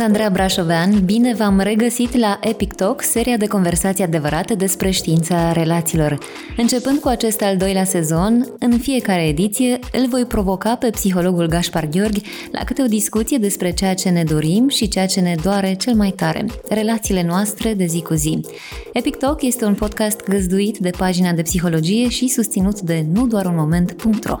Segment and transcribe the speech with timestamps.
[0.00, 5.52] Sunt Andreea Brașovean, bine v-am regăsit la Epic Talk, seria de conversații adevărate despre știința
[5.52, 6.18] relațiilor.
[6.56, 11.88] Începând cu acest al doilea sezon, în fiecare ediție îl voi provoca pe psihologul Gaspar
[11.88, 15.74] Gheorghi la câte o discuție despre ceea ce ne dorim și ceea ce ne doare
[15.74, 18.40] cel mai tare, relațiile noastre de zi cu zi.
[18.92, 23.46] Epic Talk este un podcast găzduit de pagina de psihologie și susținut de nu doar
[23.46, 24.36] un moment.ro.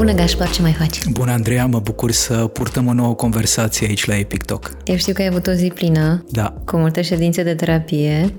[0.00, 1.06] Bună, Gașpar, ce mai faci?
[1.08, 4.76] Bună, Andreea, mă bucur să purtăm o nouă conversație aici la Epic Talk.
[4.84, 6.54] Eu știu că ai avut o zi plină, da.
[6.64, 8.34] cu multe ședințe de terapie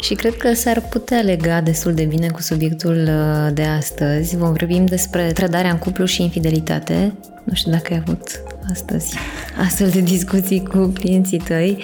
[0.00, 4.36] și cred că s-ar putea lega destul de bine cu subiectul uh, de astăzi.
[4.36, 7.14] Vom vorbi despre trădarea în cuplu și infidelitate.
[7.44, 9.16] Nu știu dacă ai avut astăzi
[9.66, 11.78] astfel de discuții cu clienții tăi.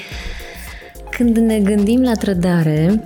[1.10, 3.02] Când ne gândim la trădare,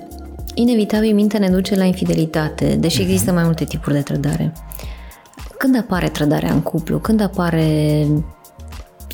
[0.54, 3.10] inevitabil mintea ne duce la infidelitate, deși mhm.
[3.10, 4.52] există mai multe tipuri de trădare.
[5.64, 6.98] Când apare trădarea în cuplu?
[6.98, 8.06] Când apare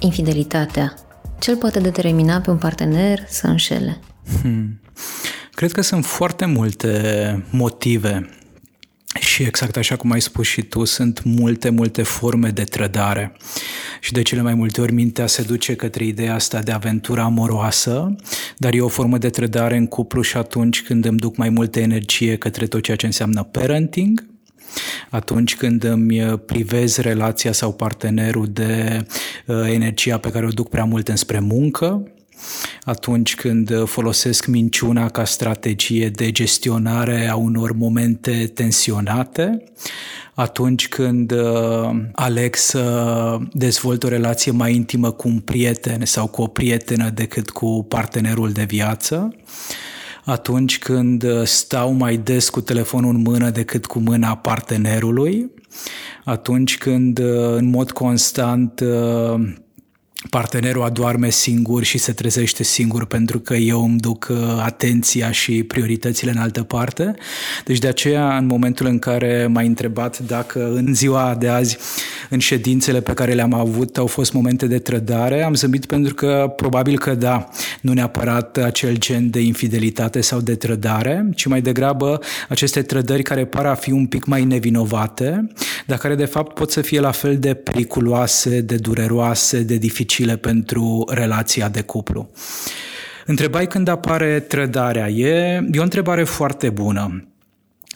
[0.00, 0.94] infidelitatea?
[1.38, 4.00] Ce îl poate determina pe un partener să înșele?
[4.40, 4.80] Hmm.
[5.54, 8.30] Cred că sunt foarte multe motive
[9.20, 13.36] și exact așa cum ai spus și tu, sunt multe, multe forme de trădare.
[14.00, 18.14] Și de cele mai multe ori mintea se duce către ideea asta de aventură amoroasă,
[18.56, 21.80] dar e o formă de trădare în cuplu și atunci când îmi duc mai multă
[21.80, 24.28] energie către tot ceea ce înseamnă parenting,
[25.10, 29.06] atunci când îmi privez relația sau partenerul de
[29.46, 32.02] uh, energia pe care o duc prea mult înspre muncă,
[32.82, 39.64] atunci când folosesc minciuna ca strategie de gestionare a unor momente tensionate,
[40.34, 46.42] atunci când uh, aleg să dezvolt o relație mai intimă cu un prieten sau cu
[46.42, 49.34] o prietenă decât cu partenerul de viață,
[50.24, 55.50] atunci când uh, stau mai des cu telefonul în mână decât cu mâna partenerului,
[56.24, 59.40] atunci când uh, în mod constant uh,
[60.28, 65.62] partenerul adoarme singur și se trezește singur pentru că eu îmi duc uh, atenția și
[65.62, 67.14] prioritățile în altă parte.
[67.64, 71.76] Deci de aceea, în momentul în care m-ai întrebat dacă în ziua de azi,
[72.30, 76.52] în ședințele pe care le-am avut, au fost momente de trădare, am zâmbit pentru că
[76.56, 77.48] probabil că da,
[77.80, 83.44] nu neapărat acel gen de infidelitate sau de trădare, ci mai degrabă aceste trădări care
[83.44, 85.50] par a fi un pic mai nevinovate,
[85.90, 89.98] dar care de fapt pot să fie la fel de periculoase, de dureroase, de dificile
[90.10, 92.30] dificile pentru relația de cuplu.
[93.26, 95.08] Întrebai când apare trădarea.
[95.08, 97.29] E, e o întrebare foarte bună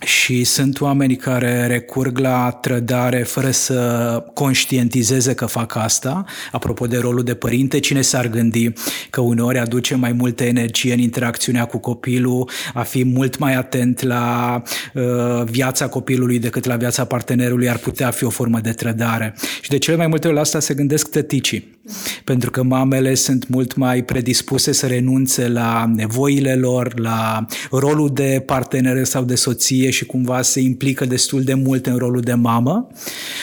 [0.01, 6.25] și sunt oameni care recurg la trădare fără să conștientizeze că fac asta.
[6.53, 8.73] Apropo de rolul de părinte, cine s-ar gândi
[9.11, 14.03] că uneori aduce mai multă energie în interacțiunea cu copilul, a fi mult mai atent
[14.03, 14.63] la
[14.95, 15.03] uh,
[15.45, 19.35] viața copilului decât la viața partenerului ar putea fi o formă de trădare.
[19.61, 21.74] Și de cele mai multe ori la asta se gândesc tăticii,
[22.25, 28.43] pentru că mamele sunt mult mai predispuse să renunțe la nevoile lor, la rolul de
[28.47, 32.87] partener sau de soție și cumva se implică destul de mult în rolul de mamă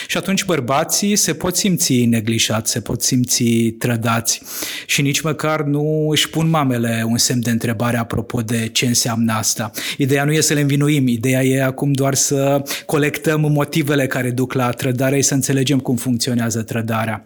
[0.07, 3.44] și atunci bărbații se pot simți neglijați, se pot simți
[3.78, 4.41] trădați
[4.85, 9.34] și nici măcar nu își pun mamele un semn de întrebare apropo de ce înseamnă
[9.34, 9.72] asta.
[9.97, 14.53] Ideea nu e să le învinuim, ideea e acum doar să colectăm motivele care duc
[14.53, 17.24] la trădare și să înțelegem cum funcționează trădarea.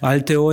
[0.00, 0.51] Alte ori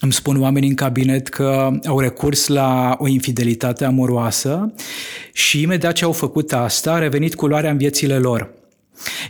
[0.00, 4.72] îmi spun oamenii în cabinet că au recurs la o infidelitate amoroasă
[5.32, 8.50] și imediat ce au făcut asta a revenit culoarea în viețile lor.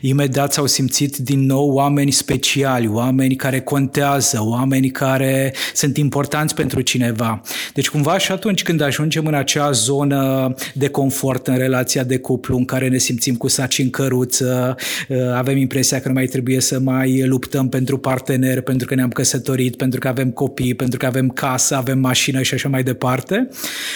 [0.00, 6.81] Imediat s-au simțit din nou oameni speciali, oameni care contează, oameni care sunt importanți pentru
[6.81, 7.41] cineva.
[7.75, 12.56] Deci cumva și atunci când ajungem în acea zonă de confort în relația de cuplu,
[12.56, 14.76] în care ne simțim cu saci în căruță,
[15.08, 19.10] uh, avem impresia că nu mai trebuie să mai luptăm pentru partener, pentru că ne-am
[19.10, 23.49] căsătorit, pentru că avem copii, pentru că avem casă, avem mașină și așa mai departe,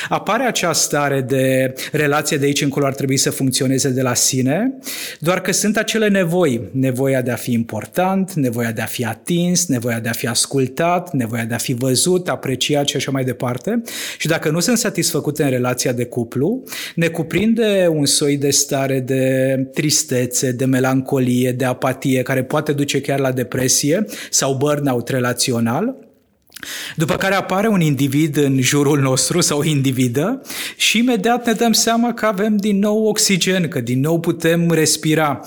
[0.09, 4.75] apare acea stare de relație de aici încolo ar trebui să funcționeze de la sine,
[5.19, 6.69] doar că sunt acele nevoi.
[6.73, 11.13] Nevoia de a fi important, nevoia de a fi atins, nevoia de a fi ascultat,
[11.13, 13.83] nevoia de a fi văzut, apreciat și așa mai departe.
[14.19, 16.63] Și dacă nu sunt satisfăcute în relația de cuplu,
[16.95, 23.01] ne cuprinde un soi de stare de tristețe, de melancolie, de apatie, care poate duce
[23.01, 26.04] chiar la depresie sau burnout relațional
[26.97, 30.43] După care apare un individ în jurul nostru sau o individă
[30.77, 35.41] și imediat ne dăm seama că avem din nou oxigen, că din nou putem respira.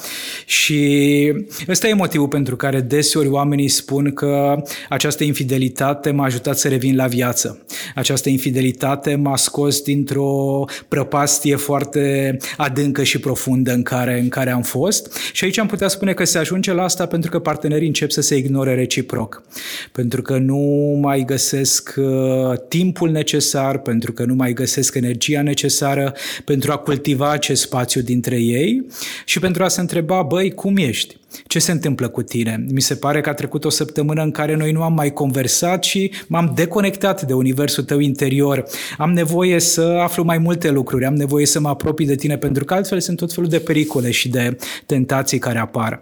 [0.45, 1.33] Și
[1.67, 6.95] ăsta e motivul pentru care deseori oamenii spun că această infidelitate m-a ajutat să revin
[6.95, 7.65] la viață.
[7.95, 14.61] Această infidelitate m-a scos dintr-o prăpastie foarte adâncă și profundă în care, în care am
[14.61, 15.17] fost.
[15.33, 18.21] Și aici am putea spune că se ajunge la asta pentru că partenerii încep să
[18.21, 19.43] se ignore reciproc.
[19.91, 20.59] Pentru că nu
[21.07, 26.13] mai găsesc uh, timpul necesar, pentru că nu mai găsesc energia necesară
[26.45, 28.85] pentru a cultiva acest spațiu dintre ei
[29.25, 31.17] și pentru a se întreba, băi, cum ești?
[31.47, 32.65] Ce se întâmplă cu tine?
[32.71, 35.83] Mi se pare că a trecut o săptămână în care noi nu am mai conversat
[35.83, 38.63] și m-am deconectat de universul tău interior.
[38.97, 42.65] Am nevoie să aflu mai multe lucruri, am nevoie să mă apropii de tine, pentru
[42.65, 46.01] că altfel sunt tot felul de pericole și de tentații care apar.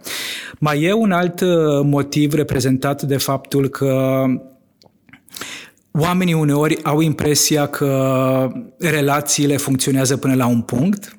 [0.60, 1.50] Mai e un alt uh,
[1.84, 4.24] motiv reprezentat de faptul că
[5.92, 11.18] Oamenii uneori au impresia că relațiile funcționează până la un punct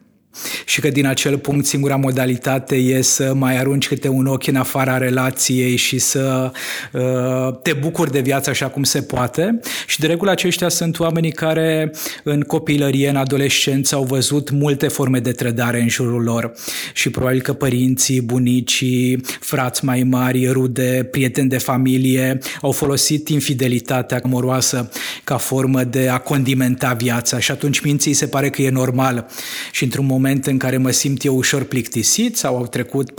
[0.64, 4.56] și că din acel punct singura modalitate e să mai arunci câte un ochi în
[4.56, 6.50] afara relației și să
[6.92, 9.60] uh, te bucuri de viață așa cum se poate.
[9.86, 11.92] Și de regulă aceștia sunt oamenii care
[12.22, 16.52] în copilărie, în adolescență au văzut multe forme de trădare în jurul lor.
[16.92, 24.20] Și probabil că părinții, bunicii, frați mai mari, rude, prieteni de familie au folosit infidelitatea
[24.24, 24.90] amoroasă
[25.24, 27.38] ca formă de a condimenta viața.
[27.38, 29.26] Și atunci minții se pare că e normal.
[29.70, 33.14] Și într-un moment moment în care mă simt eu ușor plictisit sau au trecut 4-5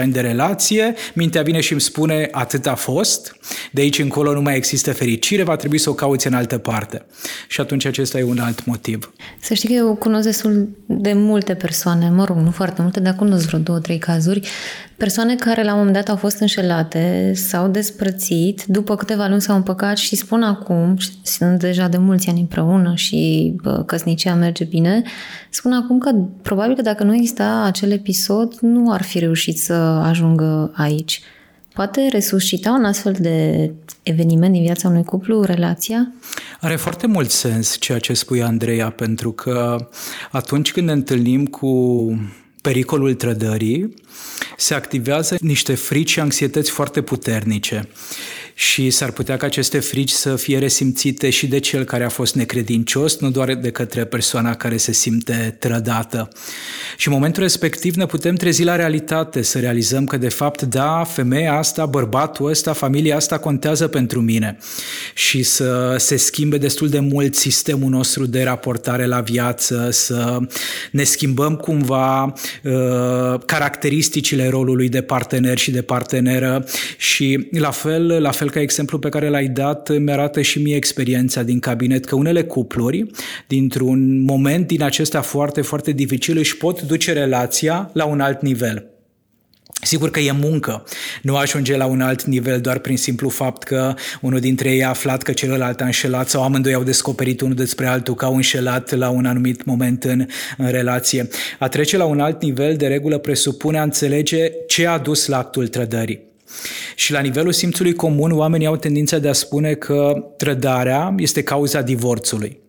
[0.00, 3.36] ani de relație, mintea vine și îmi spune atât a fost,
[3.72, 7.06] de aici încolo nu mai există fericire, va trebui să o cauți în altă parte.
[7.48, 9.12] Și atunci acesta e un alt motiv.
[9.40, 13.14] Să știi că eu cunosc destul de multe persoane, mă rog, nu foarte multe, dar
[13.14, 14.48] cunosc vreo două, trei cazuri,
[14.96, 19.56] persoane care la un moment dat au fost înșelate, s-au despărțit, după câteva luni s-au
[19.56, 25.02] împăcat și spun acum, sunt deja de mulți ani împreună și bă, căsnicia merge bine,
[25.50, 26.10] spun acum că
[26.42, 31.20] probabil că dacă nu exista acel episod, nu ar fi reușit să ajungă aici.
[31.74, 33.70] Poate resuscita un astfel de
[34.02, 36.12] eveniment din viața unui cuplu, relația?
[36.60, 39.88] Are foarte mult sens ceea ce spui, Andreea, pentru că
[40.30, 41.68] atunci când ne întâlnim cu
[42.62, 43.94] pericolul trădării,
[44.56, 47.88] se activează niște frici și anxietăți foarte puternice
[48.58, 52.34] și s-ar putea ca aceste frici să fie resimțite și de cel care a fost
[52.34, 56.28] necredincios, nu doar de către persoana care se simte trădată.
[56.96, 61.04] Și în momentul respectiv ne putem trezi la realitate, să realizăm că de fapt, da,
[61.04, 64.58] femeia asta, bărbatul ăsta, familia asta contează pentru mine
[65.14, 70.38] și să se schimbe destul de mult sistemul nostru de raportare la viață, să
[70.90, 76.64] ne schimbăm cumva uh, caracteristicile rolului de partener și de parteneră
[76.96, 80.76] și la fel, la fel fel ca exemplu pe care l-ai dat, mi-arată și mie
[80.76, 83.06] experiența din cabinet că unele cupluri,
[83.46, 88.90] dintr-un moment din acesta foarte, foarte dificil, își pot duce relația la un alt nivel.
[89.82, 90.84] Sigur că e muncă,
[91.22, 94.88] nu ajunge la un alt nivel doar prin simplu fapt că unul dintre ei a
[94.88, 98.94] aflat că celălalt a înșelat sau amândoi au descoperit unul despre altul că au înșelat
[98.94, 100.26] la un anumit moment în,
[100.56, 101.28] în relație.
[101.58, 105.38] A trece la un alt nivel de regulă presupune a înțelege ce a dus la
[105.38, 106.25] actul trădării.
[106.94, 111.82] Și la nivelul simțului comun, oamenii au tendința de a spune că trădarea este cauza
[111.82, 112.65] divorțului.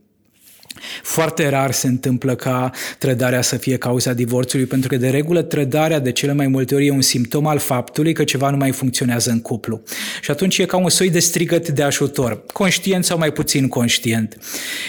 [1.03, 5.99] Foarte rar se întâmplă ca trădarea să fie cauza divorțului, pentru că de regulă trădarea
[5.99, 9.29] de cele mai multe ori e un simptom al faptului că ceva nu mai funcționează
[9.31, 9.81] în cuplu.
[10.21, 14.37] Și atunci e ca un soi de strigăt de ajutor, conștient sau mai puțin conștient.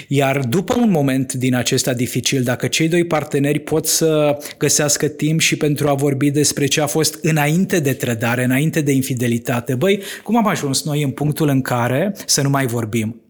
[0.09, 5.41] Iar după un moment din acesta dificil, dacă cei doi parteneri pot să găsească timp
[5.41, 10.03] și pentru a vorbi despre ce a fost înainte de trădare, înainte de infidelitate, băi,
[10.23, 13.28] cum am ajuns noi în punctul în care să nu mai vorbim?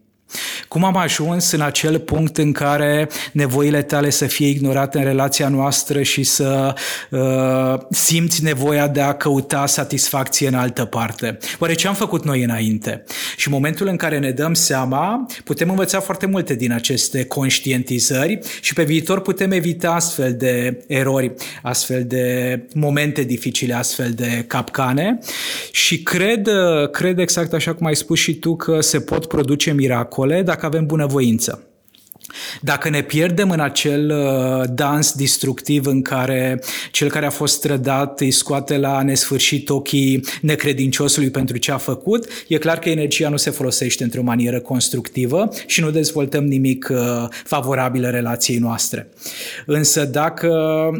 [0.67, 5.49] Cum am ajuns în acel punct în care nevoile tale să fie ignorate în relația
[5.49, 6.73] noastră și să
[7.09, 11.37] uh, simți nevoia de a căuta satisfacție în altă parte?
[11.59, 13.03] Oare ce am făcut noi înainte?
[13.37, 18.39] Și în momentul în care ne dăm seama, putem învăța foarte multe din aceste conștientizări
[18.61, 25.17] și pe viitor putem evita astfel de erori, astfel de momente dificile, astfel de capcane
[25.71, 29.71] și cred, uh, cred exact așa cum ai spus și tu că se pot produce
[29.71, 31.68] miracole dacă avem bunăvoință.
[32.61, 38.19] Dacă ne pierdem în acel uh, dans destructiv în care cel care a fost trădat
[38.19, 43.37] îi scoate la nesfârșit ochii necredinciosului pentru ce a făcut, e clar că energia nu
[43.37, 46.97] se folosește într-o manieră constructivă și nu dezvoltăm nimic uh,
[47.43, 49.09] favorabil relației noastre.
[49.65, 50.49] Însă dacă,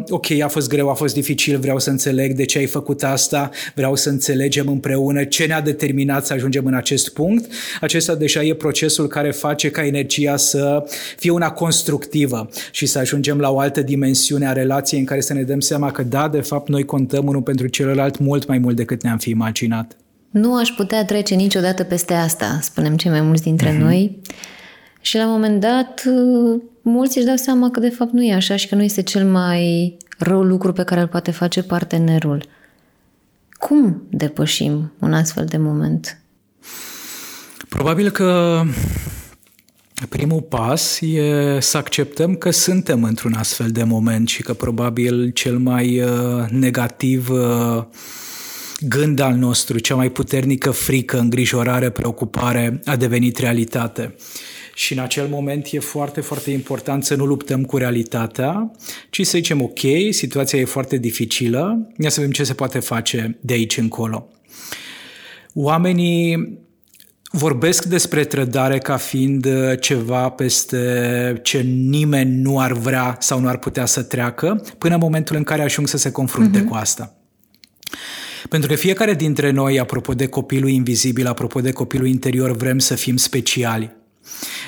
[0.09, 3.49] ok, a fost greu, a fost dificil, vreau să înțeleg de ce ai făcut asta,
[3.75, 8.53] vreau să înțelegem împreună ce ne-a determinat să ajungem în acest punct, acesta deja e
[8.53, 10.83] procesul care face ca energia să
[11.19, 15.33] fie una constructivă și să ajungem la o altă dimensiune a relației în care să
[15.33, 18.75] ne dăm seama că da, de fapt, noi contăm unul pentru celălalt mult mai mult
[18.75, 19.97] decât ne-am fi imaginat.
[20.29, 23.79] Nu aș putea trece niciodată peste asta, spunem cei mai mulți dintre uh-huh.
[23.79, 24.19] noi.
[25.01, 26.03] Și la un moment dat,
[26.81, 29.25] mulți își dau seama că de fapt nu e așa și că nu este cel
[29.25, 32.45] mai rău lucru pe care îl poate face partenerul.
[33.51, 36.21] Cum depășim un astfel de moment?
[37.69, 38.61] Probabil că
[40.05, 45.57] Primul pas e să acceptăm că suntem într-un astfel de moment și că probabil cel
[45.57, 47.83] mai uh, negativ uh,
[48.79, 54.15] gând al nostru, cea mai puternică frică, îngrijorare, preocupare a devenit realitate.
[54.73, 58.71] Și în acel moment e foarte, foarte important să nu luptăm cu realitatea,
[59.09, 59.79] ci să zicem, ok,
[60.09, 64.27] situația e foarte dificilă, ia să vedem ce se poate face de aici încolo.
[65.53, 66.57] Oamenii
[67.31, 73.47] vorbesc despre trădare ca fiind uh, ceva peste ce nimeni nu ar vrea sau nu
[73.47, 76.67] ar putea să treacă, până în momentul în care ajung să se confrunte uh-huh.
[76.67, 77.13] cu asta.
[78.49, 82.95] Pentru că fiecare dintre noi, apropo de copilul invizibil, apropo de copilul interior, vrem să
[82.95, 83.97] fim speciali.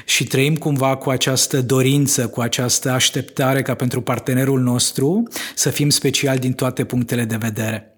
[0.06, 5.24] Și trăim cumva cu această dorință, cu această așteptare ca pentru partenerul nostru
[5.56, 7.91] să fim speciali din toate punctele de vedere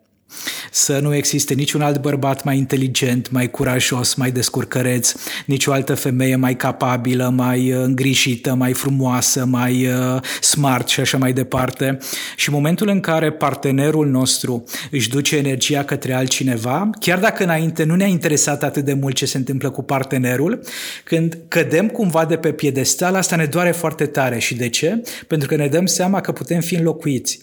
[0.72, 5.14] să nu existe niciun alt bărbat mai inteligent, mai curajos, mai descurcăreț,
[5.46, 11.18] nicio altă femeie mai capabilă, mai uh, îngrijită, mai frumoasă, mai uh, smart și așa
[11.18, 11.98] mai departe.
[12.36, 17.96] Și momentul în care partenerul nostru își duce energia către altcineva, chiar dacă înainte nu
[17.96, 20.60] ne-a interesat atât de mult ce se întâmplă cu partenerul,
[21.04, 24.40] când cădem cumva de pe piedestal, asta ne doare foarte tare.
[24.40, 25.04] Și de ce?
[25.28, 27.40] Pentru că ne dăm seama că putem fi înlocuiți.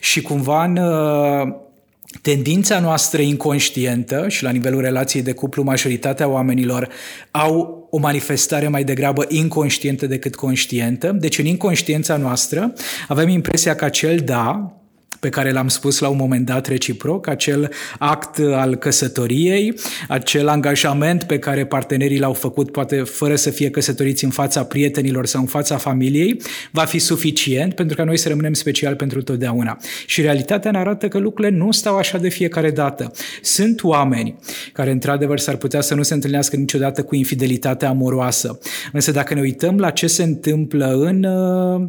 [0.00, 1.54] Și cumva în uh,
[2.22, 6.88] tendința noastră inconștientă și la nivelul relației de cuplu, majoritatea oamenilor
[7.30, 11.16] au o manifestare mai degrabă inconștientă decât conștientă.
[11.20, 12.72] Deci în inconștiența noastră
[13.08, 14.74] avem impresia că acel da,
[15.20, 19.74] pe care l-am spus la un moment dat reciproc, acel act al căsătoriei,
[20.08, 25.26] acel angajament pe care partenerii l-au făcut, poate fără să fie căsătoriți în fața prietenilor
[25.26, 29.78] sau în fața familiei, va fi suficient pentru ca noi să rămânem special pentru totdeauna.
[30.06, 33.12] Și realitatea ne arată că lucrurile nu stau așa de fiecare dată.
[33.42, 34.38] Sunt oameni
[34.72, 38.58] care, într-adevăr, s-ar putea să nu se întâlnească niciodată cu infidelitatea amoroasă.
[38.92, 41.88] Însă dacă ne uităm la ce se întâmplă în uh,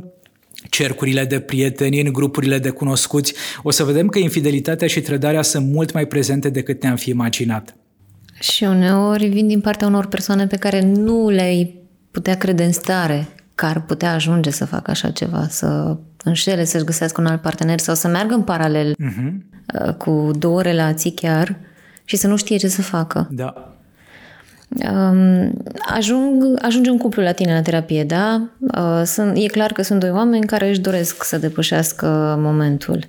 [0.70, 5.68] cercurile de prieteni, în grupurile de cunoscuți, o să vedem că infidelitatea și trădarea sunt
[5.68, 7.76] mult mai prezente decât ne-am fi imaginat.
[8.40, 11.80] Și uneori vin din partea unor persoane pe care nu le-ai
[12.12, 16.84] putea crede în stare că ar putea ajunge să facă așa ceva, să înșele, să-și
[16.84, 19.98] găsească un alt partener sau să meargă în paralel uh-huh.
[19.98, 21.60] cu două relații chiar
[22.04, 23.28] și să nu știe ce să facă.
[23.32, 23.71] Da.
[24.72, 25.54] Um,
[25.96, 28.50] ajung, ajunge un cuplu la tine la terapie, da?
[28.60, 33.08] Uh, sunt, e clar că sunt doi oameni care își doresc să depășească momentul.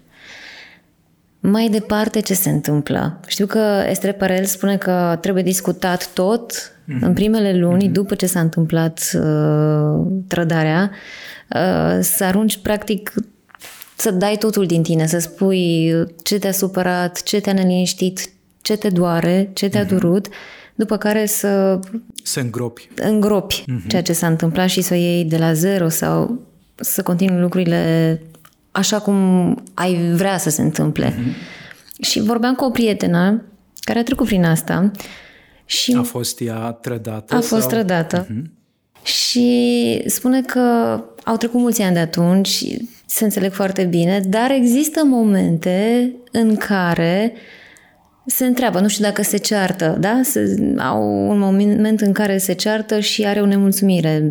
[1.41, 3.21] Mai departe, ce se întâmplă?
[3.27, 7.01] Știu că Estre Parel spune că trebuie discutat tot mm-hmm.
[7.01, 7.93] în primele luni, mm-hmm.
[7.93, 10.91] după ce s-a întâmplat uh, trădarea,
[11.55, 13.13] uh, să arunci practic
[13.97, 15.93] să dai totul din tine, să spui
[16.23, 18.21] ce te-a supărat, ce te-a neliniștit,
[18.61, 19.89] ce te doare, ce te-a mm-hmm.
[19.89, 20.27] durut
[20.75, 21.81] după care să...
[22.23, 22.89] Să îngropi.
[22.97, 23.87] Îngropi uh-huh.
[23.89, 26.41] ceea ce s-a întâmplat și să o iei de la zero sau
[26.75, 28.23] să continui lucrurile
[28.71, 29.17] așa cum
[29.75, 31.11] ai vrea să se întâmple.
[31.11, 32.01] Uh-huh.
[32.01, 33.43] Și vorbeam cu o prietenă
[33.81, 34.91] care a trecut prin asta
[35.65, 35.95] și...
[35.99, 37.35] A fost ea trădată?
[37.35, 37.59] A sau?
[37.59, 38.27] fost trădată.
[38.27, 38.43] Uh-huh.
[39.03, 40.61] Și spune că
[41.25, 42.65] au trecut mulți ani de atunci,
[43.07, 47.41] se înțeleg foarte bine, dar există momente în care uh,
[48.27, 50.21] se întreabă, nu știu dacă se ceartă, da?
[50.23, 54.31] Se, au un moment în care se ceartă și are o nemulțumire.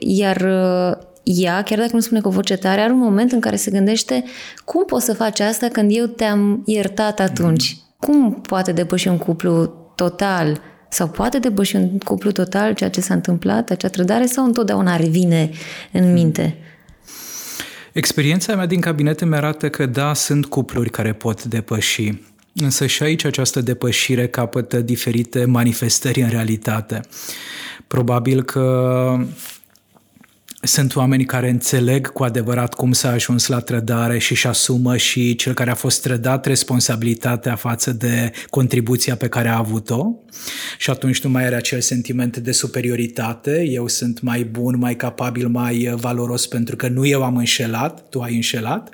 [0.00, 3.56] Iar uh, ea, chiar dacă nu spune cu voce tare, are un moment în care
[3.56, 4.24] se gândește
[4.64, 7.76] cum poți să faci asta când eu te-am iertat atunci?
[7.98, 13.14] Cum poate depăși un cuplu total sau poate depăși un cuplu total ceea ce s-a
[13.14, 15.50] întâmplat, acea trădare sau întotdeauna revine
[15.92, 16.56] în minte?
[17.92, 22.12] Experiența mea din cabinete mi arată că da, sunt cupluri care pot depăși
[22.60, 27.00] Însă și aici această depășire capătă diferite manifestări în realitate.
[27.86, 29.18] Probabil că
[30.66, 35.34] sunt oameni care înțeleg cu adevărat cum s-a ajuns la trădare și își asumă și
[35.34, 40.06] cel care a fost trădat responsabilitatea față de contribuția pe care a avut-o
[40.78, 45.48] și atunci nu mai are acel sentiment de superioritate, eu sunt mai bun, mai capabil,
[45.48, 48.88] mai valoros pentru că nu eu am înșelat, tu ai înșelat,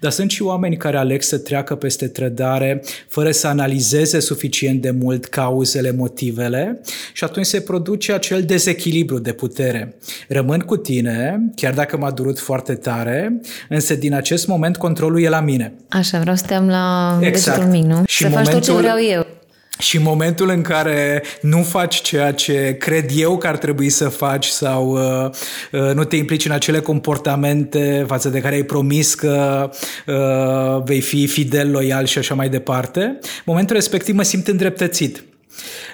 [0.00, 4.90] dar sunt și oameni care aleg să treacă peste trădare fără să analizeze suficient de
[4.90, 6.80] mult cauzele, motivele
[7.12, 9.96] și atunci se produce acel dezechilibru de putere.
[10.28, 10.92] Rămân cu tine,
[11.54, 15.72] chiar dacă m-a durut foarte tare, însă din acest moment controlul e la mine.
[15.88, 17.70] Așa, vreau să te am la exact.
[17.70, 18.02] mic, nu?
[18.06, 18.52] Și să momentul...
[18.52, 19.26] faci tot ce vreau eu.
[19.78, 24.46] Și momentul în care nu faci ceea ce cred eu că ar trebui să faci
[24.46, 25.30] sau uh,
[25.72, 29.70] uh, nu te implici în acele comportamente față de care ai promis că
[30.06, 35.24] uh, vei fi fidel, loial și așa mai departe, momentul respectiv mă simt îndreptățit.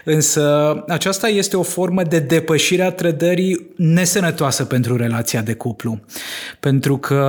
[0.04, 6.00] Însă aceasta este o formă de depășire a trădării nesănătoasă pentru relația de cuplu.
[6.60, 7.24] Pentru că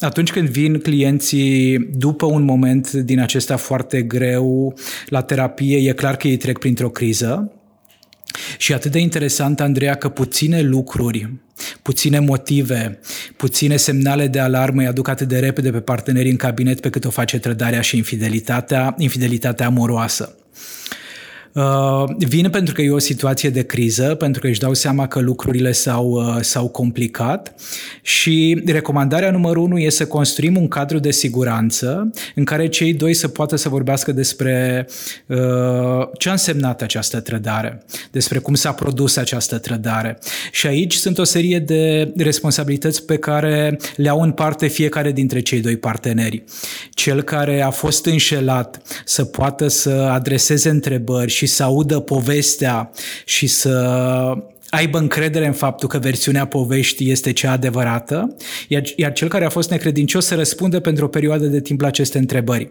[0.00, 4.74] atunci când vin clienții după un moment din acesta foarte greu
[5.06, 7.52] la terapie, e clar că ei trec printr-o criză,
[8.58, 11.32] și atât de interesant, Andreea, că puține lucruri,
[11.82, 12.98] puține motive,
[13.36, 17.04] puține semnale de alarmă îi aduc atât de repede pe partenerii în cabinet pe cât
[17.04, 20.36] o face trădarea și infidelitatea, infidelitatea amoroasă.
[21.54, 25.20] Uh, vin pentru că e o situație de criză, pentru că își dau seama că
[25.20, 27.54] lucrurile s-au, uh, s-au complicat
[28.02, 33.14] și recomandarea numărul unu este să construim un cadru de siguranță în care cei doi
[33.14, 34.86] să poată să vorbească despre
[35.26, 35.36] uh,
[36.18, 40.18] ce a însemnat această trădare, despre cum s-a produs această trădare.
[40.52, 45.40] Și aici sunt o serie de responsabilități pe care le au în parte fiecare dintre
[45.40, 46.44] cei doi parteneri.
[46.90, 52.90] Cel care a fost înșelat să poată să adreseze întrebări și și să audă povestea
[53.24, 53.70] și să
[54.68, 58.36] aibă încredere în faptul că versiunea poveștii este cea adevărată,
[58.68, 61.86] iar, iar cel care a fost necredincios să răspundă pentru o perioadă de timp la
[61.86, 62.70] aceste întrebări.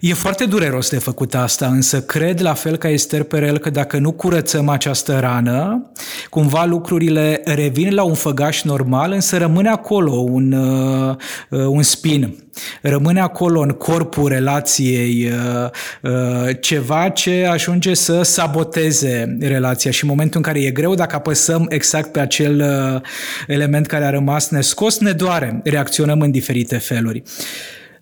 [0.00, 3.98] E foarte dureros de făcut asta, însă cred la fel ca Esther Perel că dacă
[3.98, 5.90] nu curățăm această rană,
[6.30, 11.16] cumva lucrurile revin la un făgaș normal, însă rămâne acolo un, uh,
[11.48, 12.44] un spin.
[12.82, 15.70] Rămâne acolo în corpul relației uh,
[16.02, 21.16] uh, ceva ce ajunge să saboteze relația și în momentul în care e greu, dacă
[21.16, 22.60] apăsăm exact pe acel
[22.94, 23.00] uh,
[23.46, 27.22] element care a rămas nescos, ne doare, reacționăm în diferite feluri.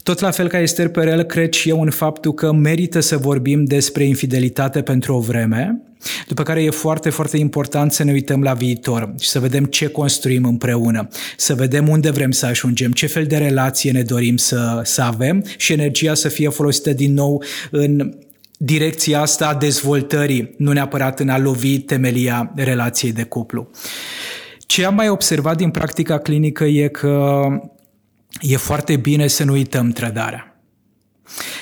[0.05, 3.65] Tot la fel ca Esther Perel, cred și eu în faptul că merită să vorbim
[3.65, 5.83] despre infidelitate pentru o vreme,
[6.27, 9.87] după care e foarte, foarte important să ne uităm la viitor și să vedem ce
[9.87, 14.81] construim împreună, să vedem unde vrem să ajungem, ce fel de relație ne dorim să,
[14.83, 18.15] să avem și energia să fie folosită din nou în
[18.57, 23.71] direcția asta a dezvoltării, nu neapărat în a lovi temelia relației de cuplu.
[24.67, 27.43] Ce am mai observat din practica clinică e că
[28.41, 30.49] e foarte bine să nu uităm trădarea.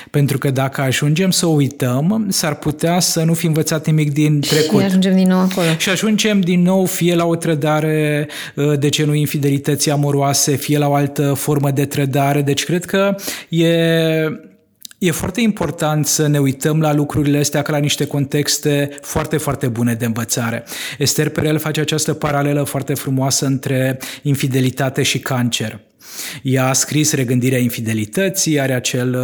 [0.09, 4.41] Pentru că dacă ajungem să o uităm, s-ar putea să nu fi învățat nimic din
[4.41, 4.79] trecut.
[4.79, 5.67] Și ajungem din nou acolo.
[5.77, 10.87] Și ajungem din nou fie la o trădare uh, de genul infidelității amoroase, fie la
[10.87, 12.41] o altă formă de trădare.
[12.41, 13.15] Deci cred că
[13.49, 13.77] e
[15.03, 19.67] E foarte important să ne uităm la lucrurile astea ca la niște contexte foarte, foarte
[19.67, 20.63] bune de învățare.
[20.97, 25.79] Esther Perel face această paralelă foarte frumoasă între infidelitate și cancer.
[26.41, 29.15] Ea a scris Regândirea infidelității, are acel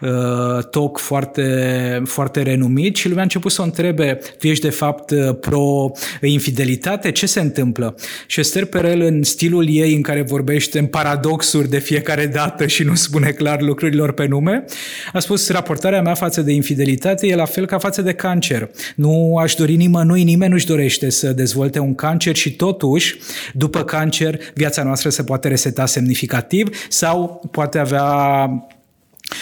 [0.00, 4.64] uh, uh, talk foarte, foarte renumit și lumea a început să o întrebe, tu ești
[4.64, 7.10] de fapt uh, pro-infidelitate?
[7.10, 7.94] Ce se întâmplă?
[8.26, 12.82] Și Esther Perel, în stilul ei în care vorbește în paradoxuri de fiecare dată și
[12.82, 14.64] nu spune clar lucrurilor pe nume,
[15.12, 18.70] a spus, raportarea mea față de infidelitate e la fel ca față de cancer.
[18.96, 23.18] Nu aș dori nimănui, nimeni nu-și dorește să dezvolte un cancer și totuși,
[23.52, 26.03] după cancer, viața noastră se poate reseta semnificativ
[26.88, 28.48] sau poate avea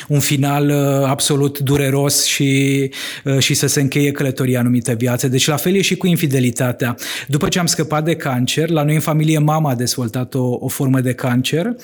[0.09, 2.91] un final uh, absolut dureros și,
[3.25, 5.29] uh, și să se încheie călătoria anumită viață.
[5.29, 6.97] Deci la fel e și cu infidelitatea.
[7.29, 10.69] După ce am scăpat de cancer, la noi în familie mama a dezvoltat o, o
[10.69, 11.75] formă de cancer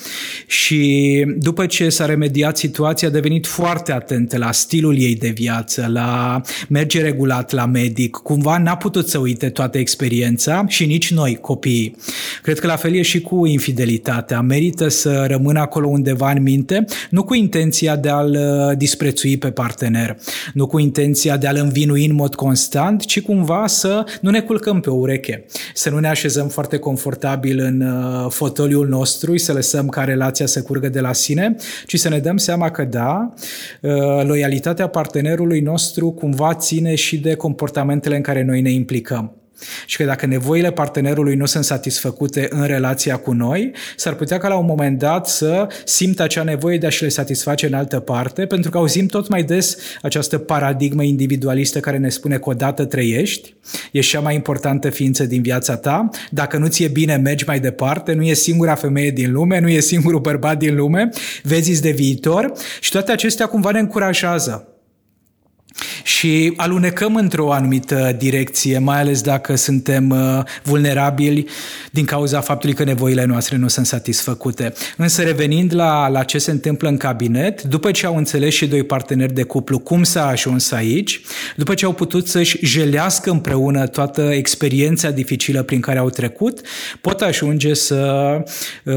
[0.47, 5.89] și după ce s-a remediat situația a devenit foarte atentă la stilul ei de viață,
[5.93, 11.37] la merge regulat la medic, cumva n-a putut să uite toată experiența și nici noi,
[11.41, 11.95] copiii.
[12.41, 14.41] Cred că la fel e și cu infidelitatea.
[14.41, 19.51] Merită să rămână acolo undeva în minte, nu cu intenția de a-l uh, disprețui pe
[19.51, 20.17] partener,
[20.53, 24.79] nu cu intenția de a-l învinui în mod constant, ci cumva să nu ne culcăm
[24.79, 29.53] pe o ureche, să nu ne așezăm foarte confortabil în uh, fotoliul nostru și să
[29.53, 33.33] lăsăm ca relația să curgă de la sine, ci să ne dăm seama că da,
[33.81, 33.91] uh,
[34.23, 39.38] loialitatea partenerului nostru cumva ține și de comportamentele în care noi ne implicăm.
[39.85, 44.47] Și că dacă nevoile partenerului nu sunt satisfăcute în relația cu noi, s-ar putea ca
[44.47, 48.45] la un moment dat să simtă acea nevoie de a-și le satisface în altă parte,
[48.45, 53.55] pentru că auzim tot mai des această paradigmă individualistă care ne spune că odată trăiești,
[53.91, 58.13] ești cea mai importantă ființă din viața ta, dacă nu ți-e bine, mergi mai departe,
[58.13, 61.09] nu e singura femeie din lume, nu e singurul bărbat din lume,
[61.43, 62.51] vezi de viitor.
[62.79, 64.67] Și toate acestea cumva ne încurajează
[66.03, 71.45] și alunecăm într-o anumită direcție, mai ales dacă suntem uh, vulnerabili
[71.91, 74.73] din cauza faptului că nevoile noastre nu sunt satisfăcute.
[74.97, 78.83] Însă revenind la, la ce se întâmplă în cabinet, după ce au înțeles și doi
[78.83, 81.21] parteneri de cuplu cum s-a ajuns aici,
[81.55, 86.61] după ce au putut să-și jelească împreună toată experiența dificilă prin care au trecut,
[87.01, 88.31] pot ajunge să
[88.83, 88.95] uh,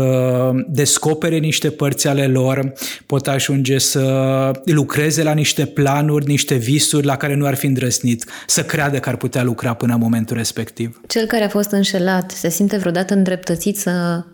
[0.67, 2.73] descopere niște părți ale lor,
[3.07, 8.25] pot ajunge să lucreze la niște planuri, niște visuri la care nu ar fi îndrăsnit
[8.47, 11.01] să creadă că ar putea lucra până în momentul respectiv.
[11.07, 14.25] Cel care a fost înșelat se simte vreodată îndreptățit să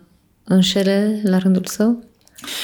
[0.43, 2.08] înșele la rândul său?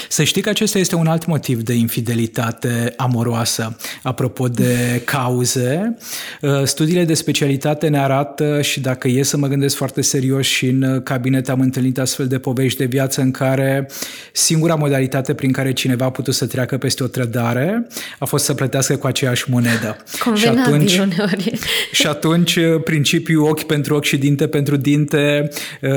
[0.10, 3.78] Să știi că acesta este un alt motiv de infidelitate amoroasă.
[4.04, 5.98] Apropo de cauze,
[6.42, 10.68] uh, studiile de specialitate ne arată și dacă e să mă gândesc foarte serios și
[10.68, 13.90] în cabinet am întâlnit astfel de povești de viață în care
[14.32, 17.88] singura modalitate prin care cineva a putut să treacă peste o trădare
[18.20, 19.98] a fost să plătească cu aceeași monedă.
[20.36, 21.60] și atunci, uneori.
[21.92, 25.50] și atunci uh, principiul ochi pentru ochi și dinte pentru dinte
[25.82, 25.90] uh,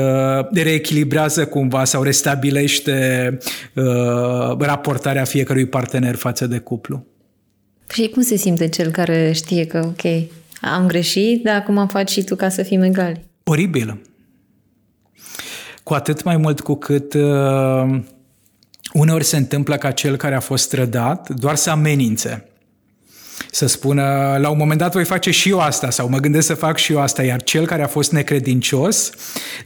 [0.51, 3.37] reechilibrează cumva sau restabilește
[3.79, 7.05] uh, raportarea fiecărui partener față de cuplu.
[7.89, 10.29] Și cum se simte cel care știe că, ok,
[10.61, 13.25] am greșit, dar acum faci și tu ca să fim egali?
[13.43, 14.01] Oribil.
[15.83, 17.99] Cu atât mai mult cu cât uh,
[18.93, 22.49] uneori se întâmplă ca cel care a fost trădat doar să amenințe
[23.51, 26.53] să spună la un moment dat voi face și eu asta sau mă gândesc să
[26.53, 29.11] fac și eu asta, iar cel care a fost necredincios,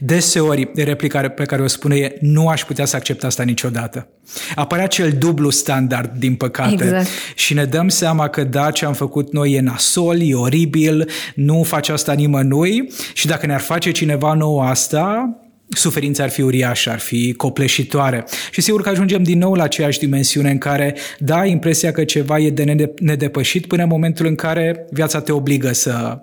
[0.00, 4.08] deseori replica pe care o spune e nu aș putea să accept asta niciodată.
[4.54, 6.84] Apărea cel dublu standard, din păcate.
[6.84, 7.06] Exact.
[7.34, 11.62] Și ne dăm seama că da, ce am făcut noi e nasol, e oribil, nu
[11.62, 15.36] face asta nimănui și dacă ne-ar face cineva nou asta,
[15.76, 18.24] suferința ar fi uriașă, ar fi copleșitoare.
[18.50, 22.04] Și sigur că ajungem din nou la aceeași dimensiune în care, da, ai impresia că
[22.04, 26.18] ceva e de nedepășit până în momentul în care viața te obligă să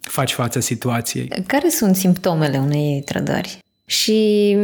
[0.00, 1.28] faci față situației.
[1.46, 3.58] Care sunt simptomele unei trădări?
[3.88, 4.56] Și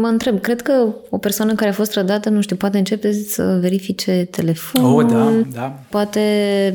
[0.00, 0.72] mă întreb, cred că
[1.10, 5.32] o persoană care a fost trădată, nu știu, poate începe să verifice telefonul, oh, da,
[5.52, 5.78] da.
[5.88, 6.20] poate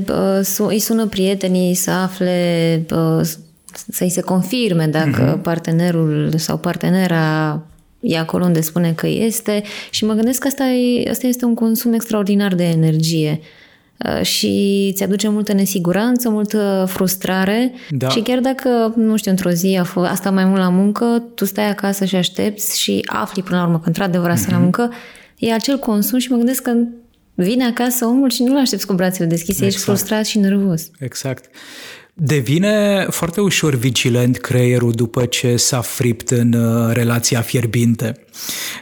[0.10, 3.28] uh, îi sună prietenii să afle uh,
[3.92, 5.42] să-i se confirme dacă uh-huh.
[5.42, 7.62] partenerul sau partenera
[8.00, 11.54] e acolo unde spune că este și mă gândesc că asta, e, asta este un
[11.54, 13.40] consum extraordinar de energie
[13.98, 18.10] uh, și ți aduce multă nesiguranță, multă frustrare da.
[18.10, 21.46] și chiar dacă, nu știu, într-o zi a fost asta mai mult la muncă, tu
[21.46, 24.52] stai acasă și aștepți și afli până la urmă că într-adevăr asta uh-huh.
[24.52, 24.64] la mhm.
[24.64, 24.94] muncă,
[25.38, 26.74] e acel consum și mă gândesc că
[27.34, 29.74] vine acasă omul și nu-l aștepți cu brațele deschise, exact.
[29.74, 30.90] ești frustrat și nervos.
[31.00, 31.46] Exact.
[32.22, 38.20] Devine foarte ușor vigilent creierul după ce s-a fript în uh, relația fierbinte,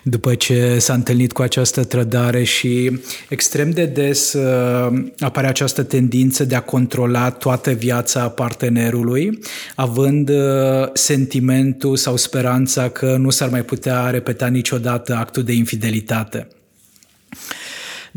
[0.03, 6.43] după ce s-a întâlnit cu această trădare și extrem de des uh, apare această tendință
[6.43, 9.39] de a controla toată viața partenerului,
[9.75, 16.47] având uh, sentimentul sau speranța că nu s-ar mai putea repeta niciodată actul de infidelitate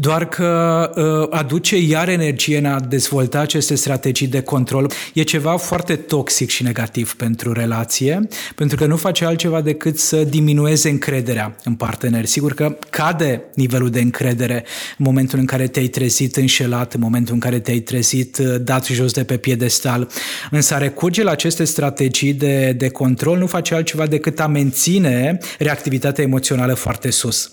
[0.00, 4.92] doar că uh, aduce iar energie în a dezvolta aceste strategii de control.
[5.14, 10.24] E ceva foarte toxic și negativ pentru relație, pentru că nu face altceva decât să
[10.24, 12.24] diminueze încrederea în partener.
[12.24, 14.64] Sigur că cade nivelul de încredere
[14.98, 18.86] în momentul în care te-ai trezit înșelat, în momentul în care te-ai trezit uh, dat
[18.86, 20.08] jos de pe piedestal,
[20.50, 25.38] însă a recurge la aceste strategii de, de control nu face altceva decât a menține
[25.58, 27.50] reactivitatea emoțională foarte sus.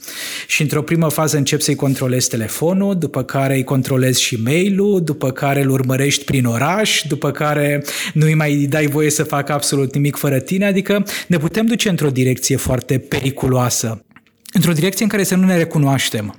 [0.48, 5.32] Și într-o primă fază încep să-i controlezi telefonul, după care îi controlezi și mail-ul, după
[5.32, 9.94] care îl urmărești prin oraș, după care nu îi mai dai voie să facă absolut
[9.94, 14.06] nimic fără tine, adică ne putem duce într-o direcție foarte periculoasă,
[14.54, 16.36] într-o direcție în care să nu ne recunoaștem.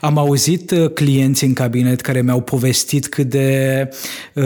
[0.00, 3.88] Am auzit uh, clienți în cabinet care mi-au povestit cât de
[4.34, 4.44] uh,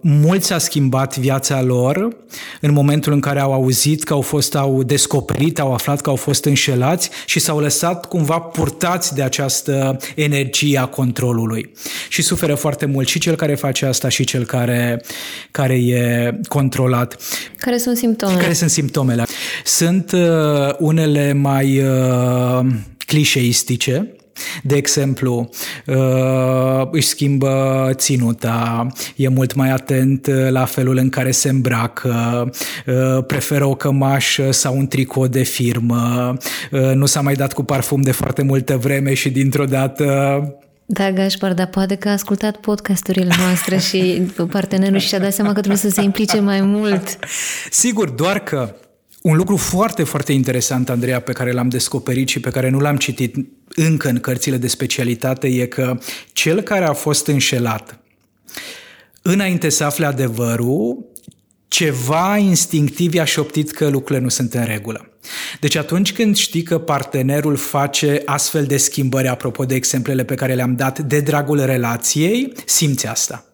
[0.00, 2.16] mult s-a schimbat viața lor
[2.60, 6.16] în momentul în care au auzit că au fost, au descoperit, au aflat că au
[6.16, 11.72] fost înșelați și s-au lăsat cumva purtați de această energie a controlului.
[12.08, 15.02] Și suferă foarte mult și cel care face asta și cel care,
[15.50, 17.16] care e controlat.
[17.56, 18.40] Care sunt simptomele?
[18.40, 19.26] Care sunt simptomele?
[19.64, 20.20] Sunt uh,
[20.78, 22.66] unele mai uh,
[23.10, 24.14] clișeistice,
[24.62, 25.50] De exemplu,
[25.86, 32.50] uh, își schimbă ținuta, e mult mai atent la felul în care se îmbracă,
[32.86, 36.36] uh, preferă o cămașă sau un tricou de firmă,
[36.70, 40.04] uh, nu s-a mai dat cu parfum de foarte multă vreme și dintr-o dată
[40.92, 45.58] da, Gașpar, dar poate că a ascultat podcasturile noastre și partenerul și-a dat seama că
[45.58, 47.18] trebuie să se implice mai mult.
[47.70, 48.74] Sigur, doar că
[49.22, 52.96] un lucru foarte, foarte interesant, Andreea, pe care l-am descoperit și pe care nu l-am
[52.96, 53.34] citit
[53.68, 55.98] încă în cărțile de specialitate e că
[56.32, 58.00] cel care a fost înșelat
[59.22, 61.08] înainte să afle adevărul,
[61.68, 65.10] ceva instinctiv i-a șoptit că lucrurile nu sunt în regulă.
[65.60, 70.54] Deci atunci când știi că partenerul face astfel de schimbări, apropo de exemplele pe care
[70.54, 73.49] le-am dat, de dragul relației, simți asta.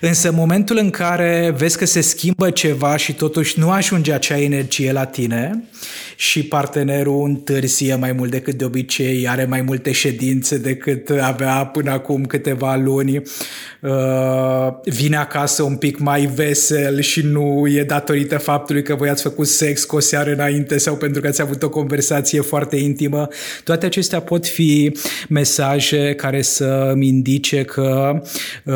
[0.00, 4.40] Însă în momentul în care vezi că se schimbă ceva și totuși nu ajunge acea
[4.40, 5.64] energie la tine
[6.16, 11.90] și partenerul întârzie mai mult decât de obicei, are mai multe ședințe decât avea până
[11.90, 13.22] acum câteva luni,
[13.80, 13.92] uh,
[14.84, 19.46] vine acasă un pic mai vesel și nu e datorită faptului că voi ați făcut
[19.46, 23.28] sex cu o seară înainte sau pentru că ați avut o conversație foarte intimă.
[23.64, 24.96] Toate acestea pot fi
[25.28, 28.22] mesaje care să-mi indice că
[28.64, 28.72] uh,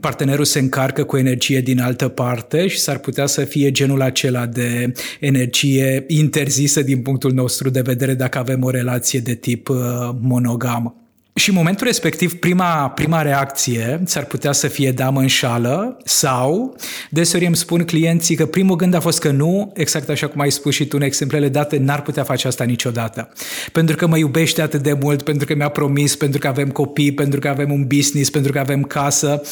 [0.00, 4.46] partenerul se încarcă cu energie din altă parte și s-ar putea să fie genul acela
[4.46, 9.76] de energie interzisă din punctul nostru de vedere dacă avem o relație de tip uh,
[10.20, 11.07] monogam.
[11.38, 16.76] Și în momentul respectiv, prima, prima reacție s-ar putea să fie da, mă înșală sau
[17.10, 20.50] deseori îmi spun clienții că primul gând a fost că nu, exact așa cum ai
[20.50, 23.28] spus și tu în exemplele date, n-ar putea face asta niciodată.
[23.72, 27.12] Pentru că mă iubește atât de mult, pentru că mi-a promis, pentru că avem copii,
[27.12, 29.42] pentru că avem un business, pentru că avem casă.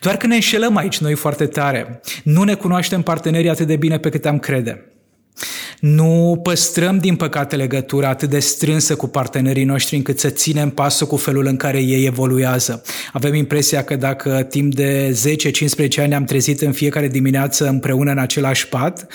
[0.00, 2.00] Doar că ne înșelăm aici noi foarte tare.
[2.24, 4.97] Nu ne cunoaștem partenerii atât de bine pe cât am crede.
[5.80, 11.06] Nu păstrăm, din păcate, legătura atât de strânsă cu partenerii noștri încât să ținem pasul
[11.06, 12.82] cu felul în care ei evoluează.
[13.12, 15.18] Avem impresia că dacă timp de
[15.98, 19.06] 10-15 ani am trezit în fiecare dimineață împreună în același pat,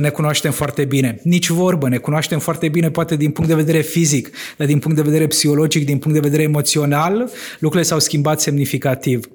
[0.00, 1.18] ne cunoaștem foarte bine.
[1.22, 4.96] Nici vorbă, ne cunoaștem foarte bine poate din punct de vedere fizic, dar din punct
[4.96, 9.28] de vedere psihologic, din punct de vedere emoțional, lucrurile s-au schimbat semnificativ.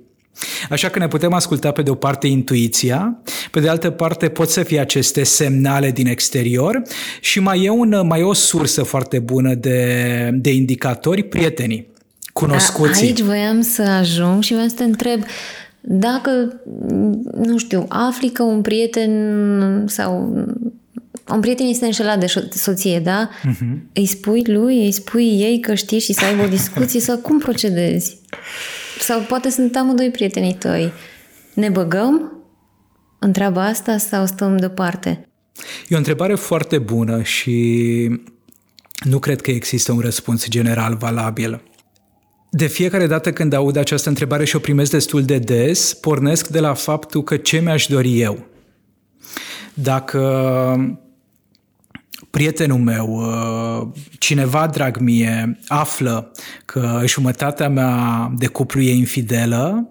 [0.70, 3.18] Așa că ne putem asculta pe de o parte intuiția,
[3.52, 6.82] pe de altă parte pot să fie aceste semnale din exterior
[7.22, 11.88] și mai e, un, mai e o sursă foarte bună de, de indicatori, prietenii,
[12.34, 13.08] cunoscuții.
[13.08, 15.24] Aici voiam să ajung și voiam să te întreb
[15.82, 16.62] dacă,
[17.36, 19.12] nu știu, afli că un prieten
[19.88, 20.34] sau
[21.30, 23.30] un prieten este înșelat de soție, da?
[23.30, 23.78] Uh-huh.
[23.94, 27.40] Îi spui lui, îi spui ei că știi și să aibă o discuție sau cum
[27.40, 28.18] procedezi?
[29.00, 30.92] Sau poate sunt amândoi prietenii tăi.
[31.54, 32.32] Ne băgăm
[33.20, 35.28] în treaba asta sau stăm deoparte?
[35.88, 38.20] E o întrebare foarte bună și
[39.04, 41.62] nu cred că există un răspuns general valabil.
[42.50, 46.60] De fiecare dată când aud această întrebare și o primesc destul de des, pornesc de
[46.60, 48.46] la faptul că ce mi-aș dori eu.
[49.74, 50.20] Dacă
[52.30, 53.88] prietenul meu, uh,
[54.20, 56.32] cineva drag mie, află
[56.66, 59.90] că jumătatea mea de cuplu e infidelă,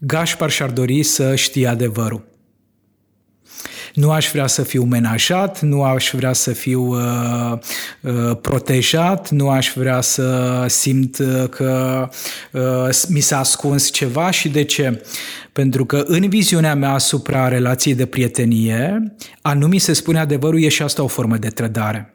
[0.00, 2.37] Gașpar și-ar dori să știe adevărul.
[3.98, 7.58] Nu aș vrea să fiu menajat, nu aș vrea să fiu uh,
[8.00, 12.08] uh, protejat, nu aș vrea să simt uh, că
[12.52, 15.04] uh, mi s-a ascuns ceva și de ce?
[15.52, 20.62] Pentru că în viziunea mea asupra relației de prietenie, a nu mi se spune adevărul
[20.62, 22.14] e și asta o formă de trădare.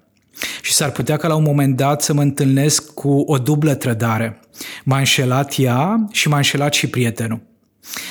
[0.61, 4.39] Și s-ar putea ca la un moment dat să mă întâlnesc cu o dublă trădare.
[4.83, 7.41] M-a înșelat ea și m-a înșelat și prietenul.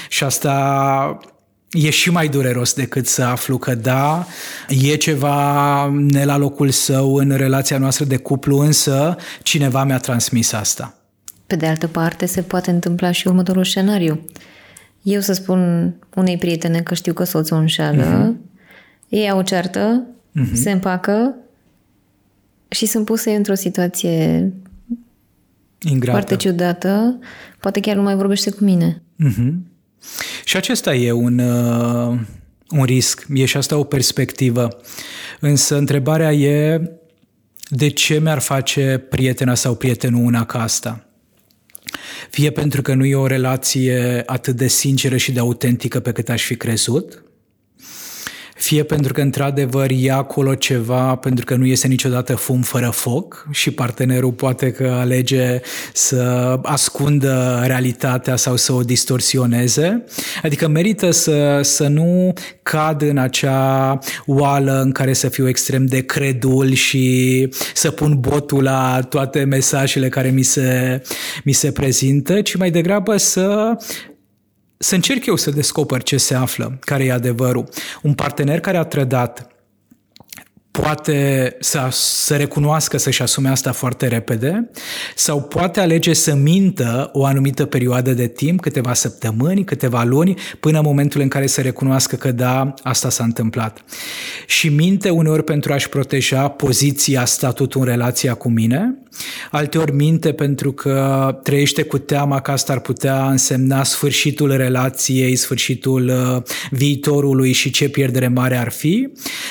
[0.09, 1.19] Și asta
[1.73, 4.27] e și mai dureros decât să aflu că da,
[4.69, 10.53] e ceva ne la locul său în relația noastră de cuplu, însă cineva mi-a transmis
[10.53, 10.97] asta.
[11.47, 14.27] Pe de altă parte, se poate întâmpla și următorul scenariu.
[15.03, 18.37] Eu să spun unei prietene că știu că soțul înșeală, uh-huh.
[19.09, 20.07] ei au ceartă,
[20.41, 20.53] uh-huh.
[20.53, 21.35] se împacă
[22.69, 24.53] și sunt puse într-o situație
[25.81, 26.11] Ingrată.
[26.11, 27.19] foarte ciudată,
[27.61, 29.03] poate chiar nu mai vorbește cu mine.
[29.25, 29.72] Uh-huh.
[30.45, 32.19] Și acesta e un, uh,
[32.71, 34.81] un risc, e și asta o perspectivă.
[35.41, 36.81] Însă întrebarea e
[37.69, 41.07] de ce mi-ar face prietena sau prietenul una ca asta?
[42.31, 46.29] Fie pentru că nu e o relație atât de sinceră și de autentică pe cât
[46.29, 47.23] aș fi crezut,
[48.62, 53.46] fie pentru că într-adevăr e acolo ceva, pentru că nu iese niciodată fum fără foc
[53.51, 55.61] și partenerul poate că alege
[55.92, 60.05] să ascundă realitatea sau să o distorsioneze.
[60.42, 66.01] Adică merită să, să nu cad în acea oală în care să fiu extrem de
[66.01, 71.03] credul și să pun botul la toate mesajele care mi se,
[71.44, 73.77] mi se prezintă, ci mai degrabă să
[74.83, 77.68] să încerc eu să descoper ce se află, care e adevărul.
[78.03, 79.52] Un partener care a trădat
[80.73, 84.71] poate să, să recunoască, să-și asume asta foarte repede
[85.15, 90.79] sau poate alege să mintă o anumită perioadă de timp, câteva săptămâni, câteva luni, până
[90.79, 93.85] în momentul în care să recunoască că da, asta s-a întâmplat.
[94.47, 98.97] Și minte uneori pentru a-și proteja poziția, statutul în relația cu mine,
[99.51, 106.09] alteori minte pentru că trăiește cu teama că asta ar putea însemna sfârșitul relației, sfârșitul
[106.09, 109.09] uh, viitorului și ce pierdere mare ar fi,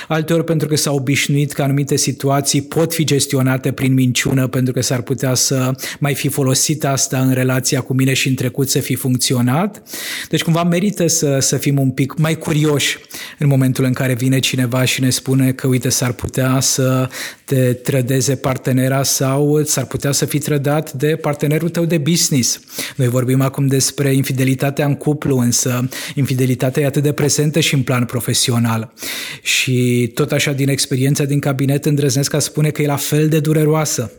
[0.08, 1.10] alteori pentru că s-a obișnuit
[1.54, 6.28] că anumite situații pot fi gestionate prin minciună pentru că s-ar putea să mai fi
[6.28, 9.84] folosit asta în relația cu mine și în trecut să fi funcționat.
[10.30, 12.98] Deci cumva merită să, să fim un pic mai curioși
[13.38, 17.10] în momentul în care vine cineva și ne spune că uite s-ar putea să
[17.54, 22.60] te trădeze partenera sau s-ar putea să fii trădat de partenerul tău de business.
[22.96, 27.84] Noi vorbim acum despre infidelitatea în cuplu, însă infidelitatea e atât de prezentă și în
[27.84, 28.94] plan profesional.
[29.42, 33.40] Și tot așa din experiența din cabinet îndrăznesc a spune că e la fel de
[33.40, 34.12] dureroasă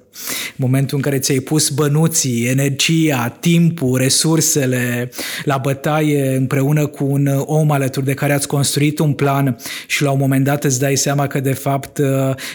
[0.57, 5.11] Momentul în care ți-ai pus bănuții, energia, timpul, resursele
[5.44, 10.11] la bătaie împreună cu un om alături de care ați construit un plan și la
[10.11, 12.01] un moment dat îți dai seama că de fapt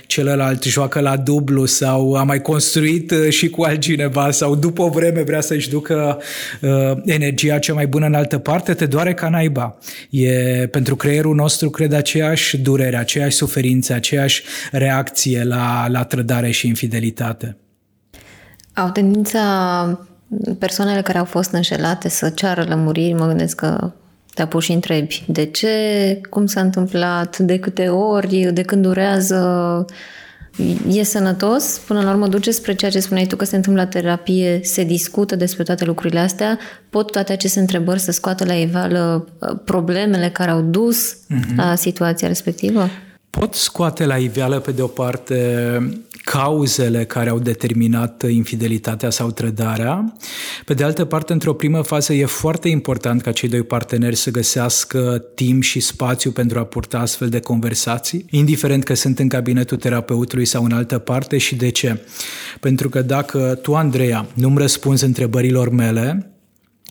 [0.05, 5.21] celălalt joacă la dublu sau a mai construit și cu altcineva sau după o vreme
[5.21, 6.21] vrea să-și ducă
[6.61, 6.69] uh,
[7.05, 9.77] energia cea mai bună în altă parte, te doare ca naiba.
[10.09, 10.31] E
[10.71, 17.46] pentru creierul nostru, cred, aceeași durere, aceeași suferință, aceeași reacție la, la trădare și infidelitate.
[18.77, 19.41] Au tendința
[20.59, 23.91] persoanele care au fost înșelate să ceară lămuriri, mă gândesc că
[24.33, 25.75] te apuci și întrebi de ce,
[26.29, 29.85] cum s-a întâmplat, de câte ori, de când durează,
[30.89, 33.87] e sănătos, până la urmă duce spre ceea ce spuneai tu că se întâmplă la
[33.87, 36.59] terapie, se discută despre toate lucrurile astea,
[36.89, 41.55] pot toate aceste întrebări să scoată la iveală uh, problemele care au dus mm-hmm.
[41.55, 42.89] la situația respectivă?
[43.29, 45.77] Pot scoate la iveală, pe de o parte,
[46.31, 50.13] cauzele care au determinat infidelitatea sau trădarea.
[50.65, 54.31] Pe de altă parte, într-o primă fază e foarte important ca cei doi parteneri să
[54.31, 59.77] găsească timp și spațiu pentru a purta astfel de conversații, indiferent că sunt în cabinetul
[59.77, 62.05] terapeutului sau în altă parte și de ce.
[62.59, 66.31] Pentru că dacă tu, Andreea, nu-mi răspunzi întrebărilor mele,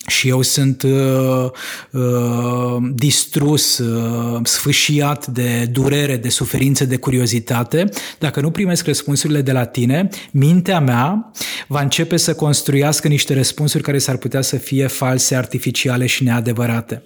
[0.06, 1.50] și eu sunt uh,
[1.90, 9.52] uh, distrus, uh, sfâșiat de durere, de suferință, de curiozitate, dacă nu primesc răspunsurile de
[9.52, 11.30] la tine, mintea mea
[11.68, 17.02] va începe să construiască niște răspunsuri care s-ar putea să fie false, artificiale și neadevărate.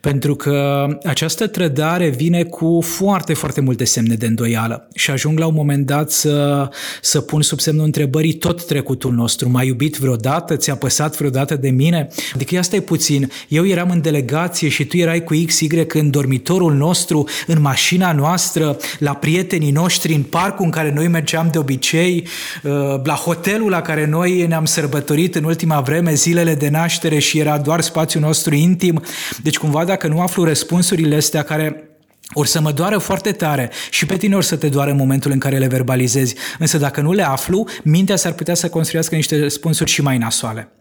[0.00, 5.46] Pentru că această trădare vine cu foarte, foarte multe semne de îndoială și ajung la
[5.46, 6.68] un moment dat să,
[7.02, 9.48] să pun sub semnul întrebării tot trecutul nostru.
[9.48, 10.56] M-ai iubit vreodată?
[10.56, 12.08] Ți-a păsat vreodată de mine?
[12.34, 13.30] Adică asta e puțin.
[13.48, 18.76] Eu eram în delegație și tu erai cu XY în dormitorul nostru, în mașina noastră,
[18.98, 22.26] la prietenii noștri, în parcul în care noi mergeam de obicei,
[22.62, 22.72] uh,
[23.04, 27.58] la hotelul la care noi ne-am sărbătorit în ultima vreme zilele de naștere și era
[27.58, 29.02] doar spațiul nostru intim.
[29.42, 31.89] Deci cumva dacă nu aflu răspunsurile astea care
[32.34, 35.30] or să mă doară foarte tare și pe tine or să te doară în momentul
[35.30, 36.34] în care le verbalizezi.
[36.58, 40.72] Însă dacă nu le aflu, mintea s-ar putea să construiască niște răspunsuri și mai nasoale.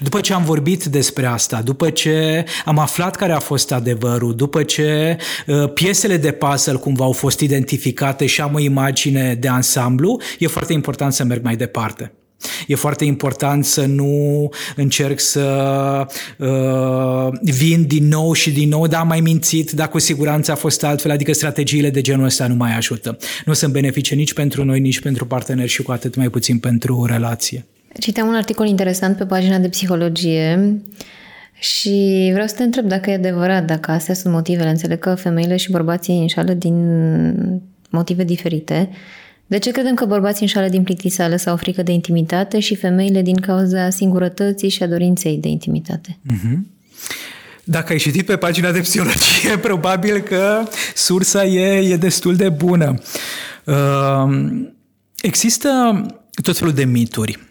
[0.00, 4.62] După ce am vorbit despre asta, după ce am aflat care a fost adevărul, după
[4.62, 5.16] ce
[5.46, 10.46] uh, piesele de puzzle cumva au fost identificate și am o imagine de ansamblu, e
[10.46, 12.12] foarte important să merg mai departe.
[12.66, 15.42] E foarte important să nu încerc să
[16.38, 20.84] uh, vin din nou și din nou, da, mai mințit, dar cu siguranță a fost
[20.84, 23.16] altfel, adică strategiile de genul ăsta nu mai ajută.
[23.44, 27.04] Nu sunt benefice nici pentru noi, nici pentru parteneri și cu atât mai puțin pentru
[27.04, 27.66] relație.
[28.00, 30.80] Citeam un articol interesant pe pagina de psihologie
[31.58, 34.68] și vreau să te întreb dacă e adevărat, dacă astea sunt motivele.
[34.68, 36.76] Înțeleg că femeile și bărbații înșală din
[37.90, 38.90] motive diferite.
[39.48, 43.40] De ce credem că bărbații înșală din plictiseală sau frică de intimitate și femeile din
[43.40, 46.18] cauza singurătății și a dorinței de intimitate?
[46.32, 46.58] Mm-hmm.
[47.64, 53.00] Dacă ai citit pe pagina de psihologie, probabil că sursa e, e destul de bună.
[53.64, 54.50] Uh,
[55.20, 56.00] există
[56.42, 57.47] tot felul de mituri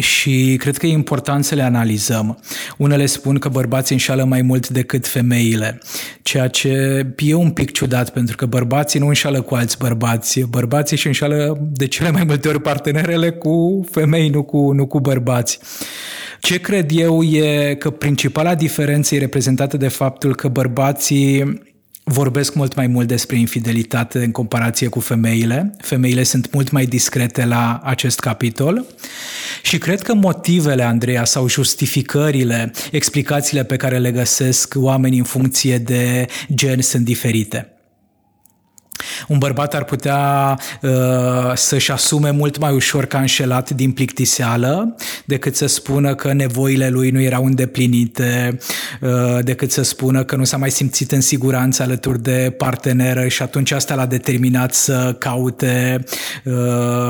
[0.00, 2.38] și cred că e important să le analizăm.
[2.76, 5.80] Unele spun că bărbații înșală mai mult decât femeile,
[6.22, 10.40] ceea ce e un pic ciudat, pentru că bărbații nu înșală cu alți bărbați.
[10.40, 15.00] Bărbații și înșală de cele mai multe ori partenerele cu femei, nu cu, nu cu
[15.00, 15.58] bărbați.
[16.40, 21.60] Ce cred eu e că principala diferență e reprezentată de faptul că bărbații
[22.08, 25.74] vorbesc mult mai mult despre infidelitate în comparație cu femeile.
[25.78, 28.84] Femeile sunt mult mai discrete la acest capitol
[29.62, 35.78] și cred că motivele, Andreea, sau justificările, explicațiile pe care le găsesc oamenii în funcție
[35.78, 37.75] de gen sunt diferite.
[39.28, 40.90] Un bărbat ar putea uh,
[41.54, 47.10] să-și asume mult mai ușor ca înșelat din plictiseală decât să spună că nevoile lui
[47.10, 48.58] nu erau îndeplinite,
[49.00, 49.10] uh,
[49.44, 53.70] decât să spună că nu s-a mai simțit în siguranță alături de parteneră și atunci
[53.70, 56.04] asta l-a determinat să caute
[56.44, 56.54] uh,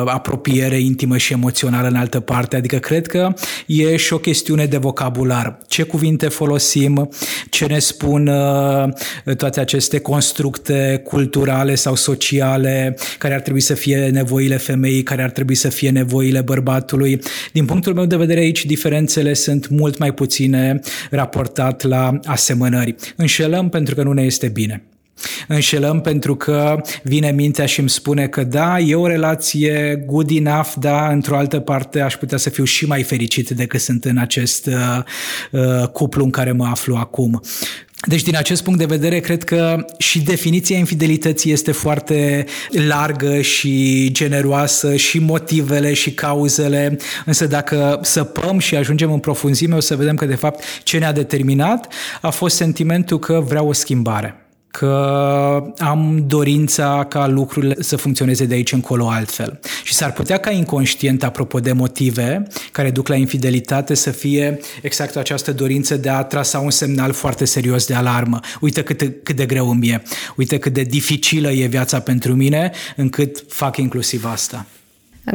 [0.05, 2.57] apropiere intimă și emoțională în altă parte.
[2.57, 3.35] Adică cred că
[3.67, 5.59] e și o chestiune de vocabular.
[5.67, 7.09] Ce cuvinte folosim,
[7.51, 14.09] ce ne spun uh, toate aceste constructe culturale sau sociale, care ar trebui să fie
[14.09, 17.21] nevoile femeii, care ar trebui să fie nevoile bărbatului.
[17.53, 20.81] Din punctul meu de vedere aici diferențele sunt mult mai puține
[21.11, 22.95] raportat la asemănări.
[23.17, 24.83] Înșelăm pentru că nu ne este bine.
[25.49, 30.73] Înșelăm pentru că vine mintea și îmi spune că da, e o relație good enough,
[30.81, 34.67] da, într-o altă parte aș putea să fiu și mai fericit decât sunt în acest
[34.67, 34.75] uh,
[35.51, 37.43] uh, cuplu în care mă aflu acum.
[38.05, 44.09] Deci, din acest punct de vedere, cred că și definiția infidelității este foarte largă și
[44.13, 50.17] generoasă și motivele și cauzele, însă dacă săpăm și ajungem în profunzime, o să vedem
[50.17, 54.46] că, de fapt, ce ne-a determinat a fost sentimentul că vreau o schimbare
[54.79, 59.61] că am dorința ca lucrurile să funcționeze de aici încolo altfel.
[59.85, 65.17] Și s-ar putea ca inconștient, apropo de motive care duc la infidelitate, să fie exact
[65.17, 68.41] această dorință de a trasa un semnal foarte serios de alarmă.
[68.61, 70.03] Uite cât, cât de greu îmi e,
[70.37, 74.67] uite cât de dificilă e viața pentru mine, încât fac inclusiv asta.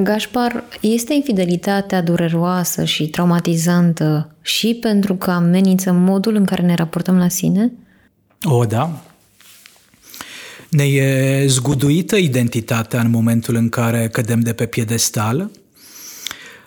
[0.03, 7.17] Gașpar, este infidelitatea dureroasă și traumatizantă și pentru că amenință modul în care ne raportăm
[7.17, 7.71] la sine?
[8.43, 9.01] O, da,
[10.71, 15.49] ne e zguduită identitatea în momentul în care cădem de pe piedestal.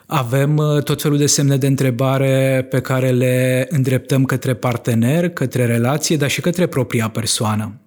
[0.06, 5.66] Avem uh, tot felul de semne de întrebare pe care le îndreptăm către partener, către
[5.66, 7.78] relație, dar și către propria persoană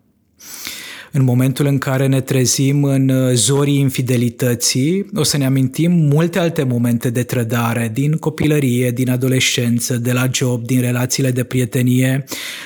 [1.17, 6.39] în momentul în care ne trezim în uh, zorii infidelității, o să ne amintim multe
[6.39, 12.23] alte momente de trădare din copilărie, din adolescență, de la job, din relațiile de prietenie.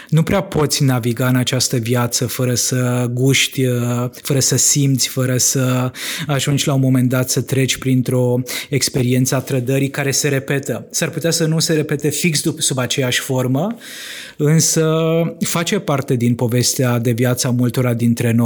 [0.10, 5.38] Nu prea poți naviga în această viață fără să guști, uh, fără să simți, fără
[5.38, 5.92] să
[6.28, 10.88] ajungi la un moment dat să treci printr-o experiență a trădării care se repetă.
[10.90, 13.76] S-ar putea să nu se repete fix sub aceeași formă,
[14.38, 14.86] însă
[15.40, 18.41] face parte din povestea de viața multora dintre noi.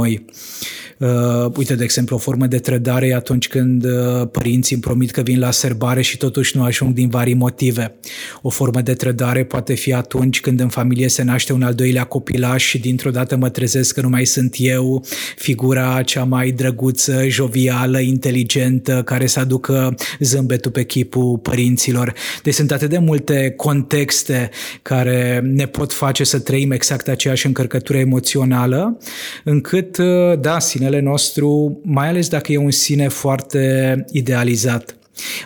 [0.98, 5.10] Uh, uite, de exemplu, o formă de trădare e atunci când uh, părinții îmi promit
[5.10, 7.94] că vin la serbare și totuși nu ajung din vari motive.
[8.42, 12.04] O formă de trădare poate fi atunci când în familie se naște un al doilea
[12.04, 15.04] copilaș și dintr-o dată mă trezesc că nu mai sunt eu,
[15.36, 22.14] figura cea mai drăguță, jovială, inteligentă, care să aducă zâmbetul pe chipul părinților.
[22.42, 24.50] Deci sunt atât de multe contexte
[24.82, 28.98] care ne pot face să trăim exact aceeași încărcătură emoțională,
[29.44, 34.96] încât, uh, da, sine sinele nostru, mai ales dacă e un sine foarte idealizat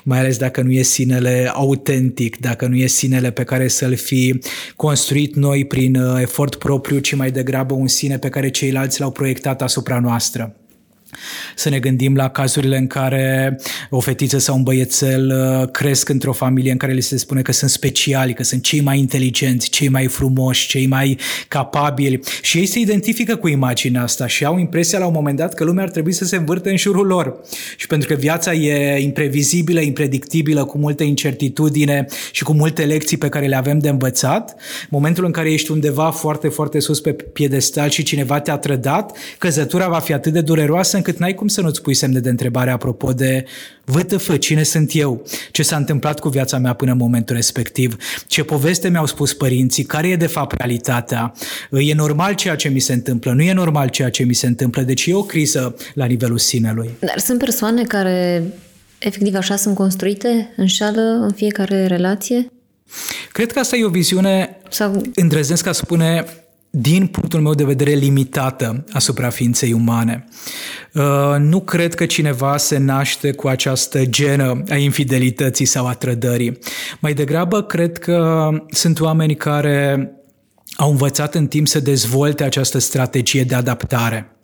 [0.03, 4.41] mai ales dacă nu e sinele autentic, dacă nu e sinele pe care să-l fi
[4.77, 9.11] construit noi prin uh, efort propriu, ci mai degrabă un sine pe care ceilalți l-au
[9.11, 10.60] proiectat asupra noastră.
[11.55, 13.59] Să ne gândim la cazurile în care
[13.91, 17.53] o fetiță sau un băiețel uh, cresc într-o familie în care li se spune că
[17.53, 22.67] sunt speciali, că sunt cei mai inteligenți, cei mai frumoși, cei mai capabili și ei
[22.67, 25.91] se identifică cu imaginea asta și au impresia la un moment dat că lumea ar
[25.91, 27.41] trebui să se învârte în jurul lor.
[27.77, 33.29] Și pentru că viața e imprevizibilă, impredictibilă, cu multe incertitudine și cu multe lecții pe
[33.29, 34.55] care le avem de învățat,
[34.89, 39.89] momentul în care ești undeva foarte, foarte sus pe piedestal și cineva te-a trădat, căzătura
[39.89, 43.13] va fi atât de dureroasă încât n-ai cum să nu-ți pui semne de întrebare apropo
[43.13, 43.45] de
[43.85, 47.97] VTF, cine sunt eu, ce s-a întâmplat cu viața mea până în momentul respectiv,
[48.27, 51.33] ce poveste mi-au spus părinții, care e de fapt realitatea,
[51.71, 54.83] e normal ceea ce mi se întâmplă, nu e normal ceea ce mi se întâmplă,
[54.83, 56.91] deci e o criză la nivelul sinelui.
[57.01, 58.43] Dar sunt persoane care
[58.99, 62.47] efectiv așa sunt construite, înșală în fiecare relație?
[63.33, 65.03] Cred că asta e o viziune, Sau...
[65.15, 66.25] îndrăznesc a spune,
[66.71, 70.25] din punctul meu de vedere, limitată asupra ființei umane.
[70.95, 76.59] Uh, nu cred că cineva se naște cu această genă a infidelității sau a trădării.
[77.01, 80.11] Mai degrabă, cred că sunt oameni care
[80.77, 84.40] au învățat în timp să dezvolte această strategie de adaptare, uh,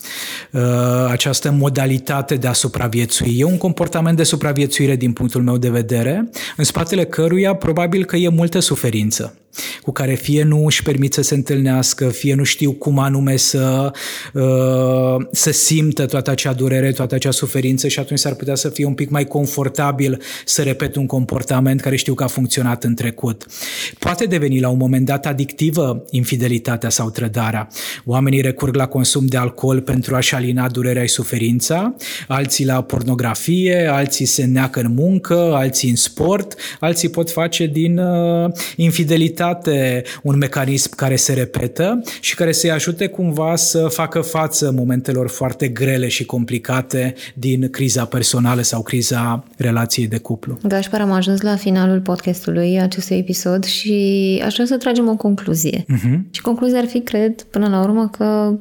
[1.09, 3.37] această modalitate de a supraviețui.
[3.39, 8.17] E un comportament de supraviețuire din punctul meu de vedere, în spatele căruia probabil că
[8.17, 9.35] e multă suferință
[9.83, 13.93] cu care fie nu își permit să se întâlnească, fie nu știu cum anume să,
[14.33, 18.85] uh, să simtă toată acea durere, toată acea suferință și atunci s-ar putea să fie
[18.85, 23.47] un pic mai confortabil să repet un comportament care știu că a funcționat în trecut.
[23.99, 27.69] Poate deveni la un moment dat adictivă infidelitatea sau trădarea.
[28.05, 31.95] Oamenii recurg la consum de alcool pentru a-și alina durerea și suferința,
[32.29, 37.99] alții la pornografie, alții se neacă în muncă, alții în sport, alții pot face din
[37.99, 44.21] uh, infidelitate necesitate un mecanism care se repetă și care să-i ajute cumva să facă
[44.21, 50.59] față momentelor foarte grele și complicate din criza personală sau criza relației de cuplu.
[50.63, 55.85] Gașpar, am ajuns la finalul podcastului acestui episod și aș vrea să tragem o concluzie.
[55.85, 56.21] Uh-huh.
[56.31, 58.59] Și concluzia ar fi, cred, până la urmă că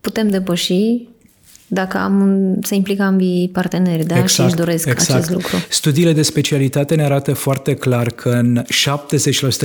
[0.00, 1.08] putem depăși
[1.70, 4.14] dacă am, se implică ambii parteneri, da?
[4.14, 5.10] Exact, și își doresc exact.
[5.10, 5.56] acest lucru.
[5.68, 8.64] Studiile de specialitate ne arată foarte clar că în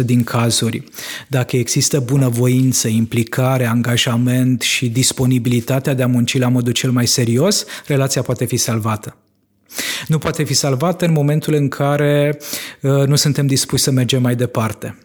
[0.01, 0.84] 70% din cazuri,
[1.27, 7.65] dacă există bunăvoință, implicare, angajament și disponibilitatea de a munci la modul cel mai serios,
[7.88, 9.17] relația poate fi salvată.
[10.07, 12.38] Nu poate fi salvată în momentul în care
[12.81, 14.97] uh, nu suntem dispuși să mergem mai departe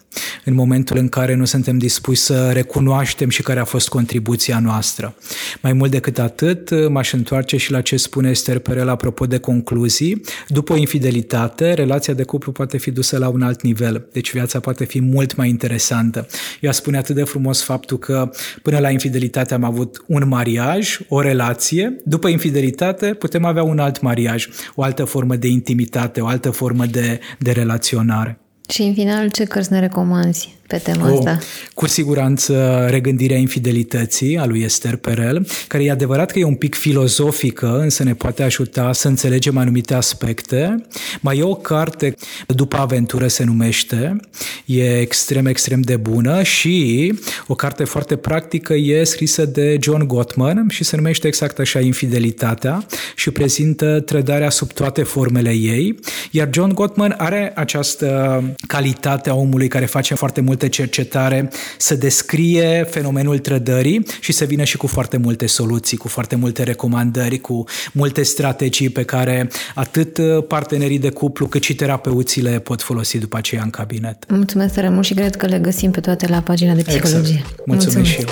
[0.44, 5.14] în momentul în care nu suntem dispuși să recunoaștem și care a fost contribuția noastră.
[5.62, 10.20] Mai mult decât atât, m-aș întoarce și la ce spune Esther Perel apropo de concluzii.
[10.48, 14.60] După o infidelitate, relația de cuplu poate fi dusă la un alt nivel, deci viața
[14.60, 16.26] poate fi mult mai interesantă.
[16.60, 18.30] Ea spune atât de frumos faptul că
[18.62, 24.00] până la infidelitate am avut un mariaj, o relație, după infidelitate putem avea un alt
[24.00, 28.38] mariaj, o altă formă de intimitate, o altă formă de, de relaționare.
[28.68, 30.57] Și în final, ce cărți ne recomanzi?
[30.68, 31.38] Pe tema o, asta.
[31.74, 36.74] Cu siguranță regândirea infidelității a lui Esther Perel, care e adevărat că e un pic
[36.74, 40.86] filozofică, însă ne poate ajuta să înțelegem anumite aspecte.
[41.20, 42.14] Mai e o carte,
[42.46, 44.20] După aventură se numește,
[44.64, 47.14] e extrem, extrem de bună și
[47.46, 52.86] o carte foarte practică e scrisă de John Gottman și se numește exact așa Infidelitatea
[53.14, 55.98] și prezintă trădarea sub toate formele ei,
[56.30, 61.94] iar John Gottman are această calitate a omului care face foarte mult multă cercetare să
[61.94, 67.38] descrie fenomenul trădării și să vină și cu foarte multe soluții, cu foarte multe recomandări,
[67.38, 73.18] cu multe strategii pe care atât partenerii de cuplu cât și terapeuții le pot folosi
[73.18, 74.24] după aceea în cabinet.
[74.28, 77.38] Mulțumesc tare mult și cred că le găsim pe toate la pagina de psihologie.
[77.38, 77.66] Exact.
[77.66, 78.26] Mulțumesc, Mulțumesc și eu.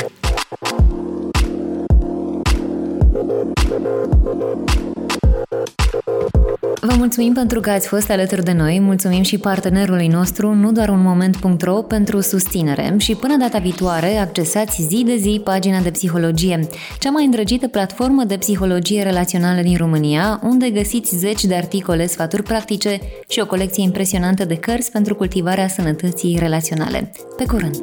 [6.87, 10.89] Vă mulțumim pentru că ați fost alături de noi, mulțumim și partenerului nostru, nu doar
[10.89, 16.69] un moment.ro, pentru susținere și până data viitoare accesați zi de zi pagina de psihologie,
[16.99, 22.43] cea mai îndrăgită platformă de psihologie relațională din România, unde găsiți zeci de articole, sfaturi
[22.43, 27.13] practice și o colecție impresionantă de cărți pentru cultivarea sănătății relaționale.
[27.37, 27.77] Pe curând!